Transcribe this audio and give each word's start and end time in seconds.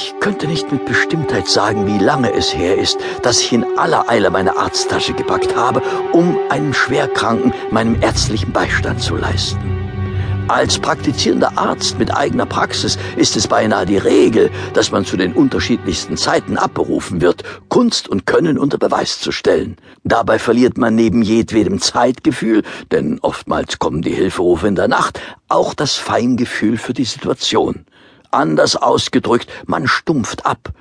Ich 0.00 0.14
könnte 0.20 0.46
nicht 0.46 0.70
mit 0.70 0.84
Bestimmtheit 0.84 1.48
sagen, 1.48 1.88
wie 1.88 1.98
lange 1.98 2.32
es 2.32 2.54
her 2.54 2.78
ist, 2.78 2.98
dass 3.22 3.40
ich 3.40 3.52
in 3.52 3.66
aller 3.76 4.08
Eile 4.08 4.30
meine 4.30 4.56
Arzttasche 4.56 5.12
gepackt 5.12 5.56
habe, 5.56 5.82
um 6.12 6.38
einem 6.50 6.72
Schwerkranken 6.72 7.52
meinem 7.72 8.00
ärztlichen 8.00 8.52
Beistand 8.52 9.02
zu 9.02 9.16
leisten. 9.16 9.58
Als 10.46 10.78
praktizierender 10.78 11.58
Arzt 11.58 11.98
mit 11.98 12.16
eigener 12.16 12.46
Praxis 12.46 12.96
ist 13.16 13.36
es 13.36 13.48
beinahe 13.48 13.86
die 13.86 13.96
Regel, 13.96 14.52
dass 14.72 14.92
man 14.92 15.04
zu 15.04 15.16
den 15.16 15.32
unterschiedlichsten 15.32 16.16
Zeiten 16.16 16.58
abberufen 16.58 17.20
wird, 17.20 17.42
Kunst 17.68 18.08
und 18.08 18.24
Können 18.24 18.56
unter 18.56 18.78
Beweis 18.78 19.18
zu 19.20 19.32
stellen. 19.32 19.78
Dabei 20.04 20.38
verliert 20.38 20.78
man 20.78 20.94
neben 20.94 21.22
jedwedem 21.22 21.80
Zeitgefühl, 21.80 22.62
denn 22.92 23.18
oftmals 23.22 23.80
kommen 23.80 24.02
die 24.02 24.14
Hilferufe 24.14 24.68
in 24.68 24.76
der 24.76 24.86
Nacht, 24.86 25.20
auch 25.48 25.74
das 25.74 25.96
Feingefühl 25.96 26.78
für 26.78 26.94
die 26.94 27.04
Situation. 27.04 27.84
Anders 28.30 28.76
ausgedrückt, 28.76 29.48
man 29.66 29.88
stumpft 29.88 30.46
ab. 30.46 30.72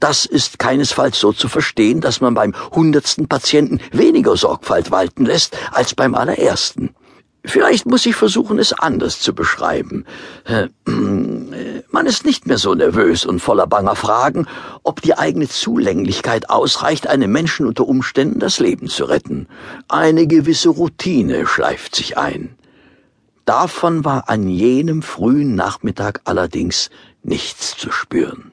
Das 0.00 0.26
ist 0.26 0.58
keinesfalls 0.58 1.18
so 1.18 1.32
zu 1.32 1.48
verstehen, 1.48 2.00
dass 2.00 2.20
man 2.20 2.34
beim 2.34 2.54
hundertsten 2.70 3.28
Patienten 3.28 3.80
weniger 3.90 4.36
Sorgfalt 4.36 4.90
walten 4.90 5.24
lässt 5.24 5.56
als 5.72 5.94
beim 5.94 6.14
allerersten. 6.14 6.94
Vielleicht 7.44 7.86
muss 7.86 8.04
ich 8.04 8.14
versuchen, 8.14 8.58
es 8.58 8.72
anders 8.72 9.20
zu 9.20 9.34
beschreiben. 9.34 10.04
Äh, 10.44 10.68
man 11.90 12.06
ist 12.06 12.26
nicht 12.26 12.46
mehr 12.46 12.58
so 12.58 12.74
nervös 12.74 13.24
und 13.24 13.40
voller 13.40 13.66
banger 13.66 13.96
Fragen, 13.96 14.46
ob 14.82 15.00
die 15.00 15.16
eigene 15.16 15.48
Zulänglichkeit 15.48 16.50
ausreicht, 16.50 17.06
einem 17.06 17.32
Menschen 17.32 17.66
unter 17.66 17.86
Umständen 17.86 18.38
das 18.38 18.58
Leben 18.58 18.88
zu 18.88 19.04
retten. 19.04 19.48
Eine 19.88 20.26
gewisse 20.26 20.68
Routine 20.68 21.46
schleift 21.46 21.96
sich 21.96 22.18
ein. 22.18 22.57
Davon 23.48 24.04
war 24.04 24.28
an 24.28 24.46
jenem 24.46 25.00
frühen 25.00 25.54
Nachmittag 25.54 26.20
allerdings 26.24 26.90
nichts 27.22 27.74
zu 27.78 27.90
spüren. 27.90 28.52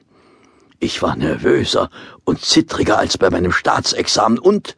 Ich 0.80 1.02
war 1.02 1.16
nervöser 1.16 1.90
und 2.24 2.40
zittriger 2.42 2.96
als 2.96 3.18
bei 3.18 3.28
meinem 3.28 3.52
Staatsexamen 3.52 4.38
und 4.38 4.74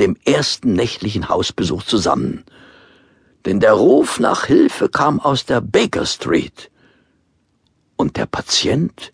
dem 0.00 0.16
ersten 0.24 0.72
nächtlichen 0.72 1.28
Hausbesuch 1.28 1.82
zusammen. 1.82 2.44
Denn 3.44 3.60
der 3.60 3.74
Ruf 3.74 4.18
nach 4.18 4.46
Hilfe 4.46 4.88
kam 4.88 5.20
aus 5.20 5.44
der 5.44 5.60
Baker 5.60 6.06
Street. 6.06 6.70
Und 7.96 8.16
der 8.16 8.24
Patient 8.24 9.12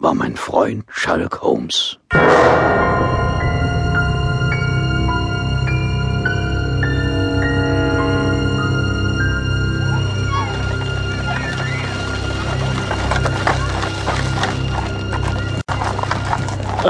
war 0.00 0.14
mein 0.14 0.34
Freund 0.34 0.86
Sherlock 0.88 1.40
Holmes. 1.40 1.98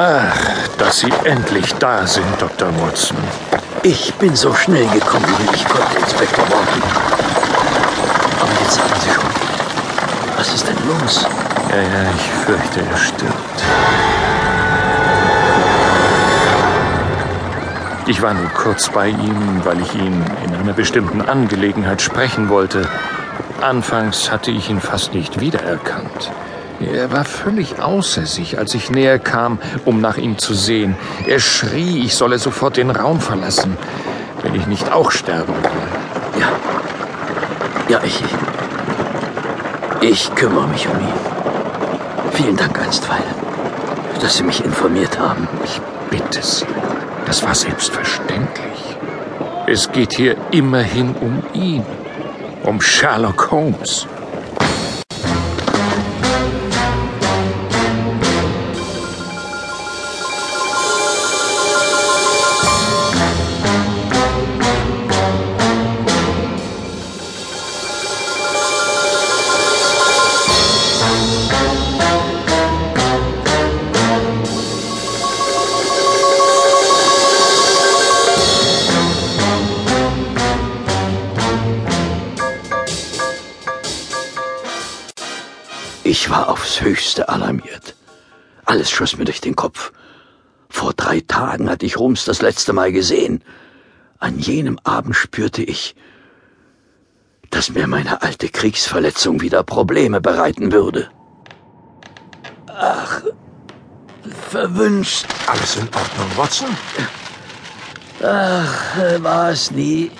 Ach, 0.01 0.69
dass 0.79 1.01
Sie 1.01 1.13
endlich 1.25 1.75
da 1.75 2.07
sind, 2.07 2.25
Dr. 2.39 2.69
Watson. 2.81 3.19
Ich 3.83 4.15
bin 4.15 4.37
so 4.37 4.55
schnell 4.55 4.87
gekommen, 4.91 5.27
wie 5.27 5.53
ich 5.53 5.65
konnte, 5.69 5.99
Inspektor 5.99 6.45
Morgan. 6.45 6.83
Aber 8.41 8.53
jetzt 8.61 8.77
sagen 8.77 8.95
Sie 9.01 9.11
schon, 9.11 9.25
was 10.37 10.55
ist 10.55 10.69
denn 10.69 10.77
los? 10.87 11.27
Ja, 11.71 11.79
ja, 11.79 12.11
ich 12.15 12.31
fürchte, 12.45 12.81
er 12.89 12.97
stirbt. 12.97 13.65
Ich 18.07 18.23
war 18.23 18.35
nur 18.35 18.51
kurz 18.51 18.89
bei 18.91 19.09
ihm, 19.09 19.63
weil 19.65 19.81
ich 19.81 19.93
ihn 19.97 20.25
in 20.45 20.55
einer 20.55 20.75
bestimmten 20.75 21.23
Angelegenheit 21.23 22.01
sprechen 22.01 22.49
wollte. 22.49 22.89
Anfangs 23.61 24.31
hatte 24.31 24.53
ich 24.53 24.71
ihn 24.71 24.81
fast 24.81 25.13
nicht 25.13 25.41
wiedererkannt. 25.41 26.31
Er 26.81 27.11
war 27.11 27.25
völlig 27.25 27.81
außer 27.81 28.25
sich, 28.25 28.59
als 28.59 28.73
ich 28.75 28.91
näher 28.91 29.19
kam, 29.19 29.59
um 29.85 30.01
nach 30.01 30.17
ihm 30.17 30.39
zu 30.39 30.55
sehen. 30.55 30.97
Er 31.27 31.41
schrie, 31.41 32.05
ich 32.05 32.15
solle 32.15 32.39
sofort 32.39 32.77
den 32.77 32.91
Raum 32.91 33.21
verlassen, 33.21 33.77
wenn 34.43 34.55
ich 34.55 34.67
nicht 34.67 34.93
auch 34.93 35.11
sterben 35.11 35.55
will. 35.55 36.41
Ja. 36.41 36.49
Ja, 37.89 38.01
ich. 38.05 38.23
Ich 40.01 40.33
kümmere 40.37 40.69
mich 40.69 40.87
um 40.89 41.01
ihn. 41.01 42.33
Vielen 42.33 42.57
Dank 42.57 42.79
einstweilen, 42.81 43.35
dass 44.21 44.37
Sie 44.37 44.45
mich 44.45 44.65
informiert 44.65 45.19
haben. 45.19 45.49
Ich 45.65 45.81
bitte 46.11 46.41
Sie. 46.43 46.67
Das 47.27 47.43
war 47.43 47.55
selbstverständlich. 47.55 48.97
Es 49.67 49.91
geht 49.91 50.13
hier 50.13 50.37
immerhin 50.53 51.17
um 51.21 51.43
ihn. 51.53 51.85
Um 52.63 52.81
Sherlock 52.81 53.51
Holmes. 53.51 54.07
Ich 86.09 86.31
war 86.31 86.49
aufs 86.49 86.81
höchste 86.81 87.29
alarmiert. 87.29 87.95
Alles 88.65 88.91
schoss 88.91 89.19
mir 89.19 89.27
durch 89.27 89.43
den 89.43 89.55
Kopf. 89.55 89.93
Vor 90.71 90.95
drei 90.95 91.21
Tagen 91.21 91.69
hatte 91.69 91.85
ich 91.85 91.99
Rums 91.99 92.25
das 92.25 92.41
letzte 92.41 92.73
Mal 92.73 92.93
gesehen. 92.93 93.45
An 94.19 94.39
jenem 94.39 94.79
Abend 94.85 95.15
spürte 95.15 95.63
ich, 95.63 95.95
dass 97.51 97.69
mir 97.69 97.87
meine 97.87 98.23
alte 98.23 98.49
Kriegsverletzung 98.49 99.43
wieder 99.43 99.63
Probleme 99.63 100.23
bereiten 100.23 100.73
würde. 100.73 101.11
Ach, 102.69 103.21
verwünscht. 104.49 105.27
Alles 105.47 105.77
in 105.77 105.89
Ordnung, 105.89 106.37
Watson? 106.37 106.75
Ach, 108.23 109.23
war 109.23 109.51
es 109.51 109.71
nie, 109.71 110.11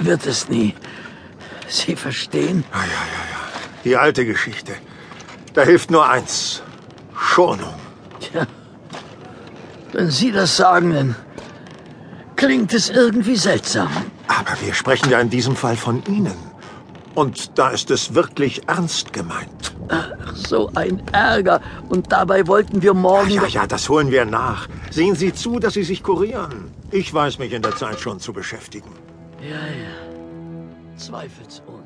wird 0.00 0.26
es 0.26 0.50
nie. 0.50 0.74
Sie 1.66 1.96
verstehen? 1.96 2.62
Ja, 2.70 2.80
ja, 2.80 2.84
ja, 2.84 3.24
ja. 3.32 3.40
Die 3.84 3.96
alte 3.96 4.26
Geschichte. 4.26 4.74
Da 5.54 5.62
hilft 5.62 5.90
nur 5.90 6.08
eins. 6.08 6.62
Schonung. 7.16 7.74
Tja, 8.20 8.46
wenn 9.92 10.10
Sie 10.10 10.32
das 10.32 10.56
sagen, 10.56 10.92
dann 10.92 11.16
klingt 12.34 12.74
es 12.74 12.90
irgendwie 12.90 13.36
seltsam. 13.36 13.90
Aber 14.26 14.60
wir 14.60 14.74
sprechen 14.74 15.10
ja 15.10 15.20
in 15.20 15.30
diesem 15.30 15.54
Fall 15.54 15.76
von 15.76 16.02
Ihnen. 16.06 16.34
Und 17.14 17.56
da 17.56 17.68
ist 17.68 17.92
es 17.92 18.14
wirklich 18.14 18.66
ernst 18.66 19.12
gemeint. 19.12 19.76
Ach, 19.88 20.10
so 20.34 20.68
ein 20.74 21.00
Ärger. 21.12 21.60
Und 21.88 22.10
dabei 22.10 22.48
wollten 22.48 22.82
wir 22.82 22.92
morgen... 22.92 23.30
Ja, 23.30 23.42
ja, 23.42 23.48
ja, 23.48 23.66
das 23.68 23.88
holen 23.88 24.10
wir 24.10 24.24
nach. 24.24 24.68
Sehen 24.90 25.14
Sie 25.14 25.32
zu, 25.32 25.60
dass 25.60 25.74
Sie 25.74 25.84
sich 25.84 26.02
kurieren. 26.02 26.72
Ich 26.90 27.14
weiß 27.14 27.38
mich 27.38 27.52
in 27.52 27.62
der 27.62 27.76
Zeit 27.76 28.00
schon 28.00 28.18
zu 28.18 28.32
beschäftigen. 28.32 28.90
Ja, 29.40 29.50
ja. 29.50 30.96
Zweifelsohne. 30.96 31.83